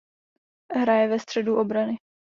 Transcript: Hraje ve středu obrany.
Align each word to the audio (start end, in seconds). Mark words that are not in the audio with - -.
Hraje 0.73 1.07
ve 1.07 1.19
středu 1.19 1.55
obrany. 1.59 1.97